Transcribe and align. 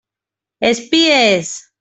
Espies! 0.69 1.47